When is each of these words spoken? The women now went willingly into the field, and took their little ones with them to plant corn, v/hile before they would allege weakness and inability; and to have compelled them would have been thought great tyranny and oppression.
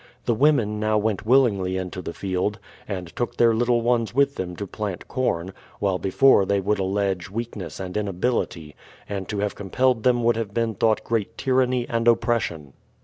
The 0.25 0.33
women 0.33 0.79
now 0.79 0.97
went 0.97 1.27
willingly 1.27 1.77
into 1.77 2.01
the 2.01 2.11
field, 2.11 2.57
and 2.87 3.15
took 3.15 3.37
their 3.37 3.53
little 3.53 3.81
ones 3.83 4.15
with 4.15 4.33
them 4.33 4.55
to 4.55 4.65
plant 4.65 5.07
corn, 5.07 5.49
v/hile 5.79 5.99
before 6.01 6.43
they 6.43 6.59
would 6.59 6.79
allege 6.79 7.29
weakness 7.29 7.79
and 7.79 7.95
inability; 7.95 8.75
and 9.07 9.29
to 9.29 9.37
have 9.41 9.53
compelled 9.53 10.01
them 10.01 10.23
would 10.23 10.37
have 10.37 10.55
been 10.55 10.73
thought 10.73 11.03
great 11.03 11.37
tyranny 11.37 11.87
and 11.87 12.07
oppression. 12.07 12.73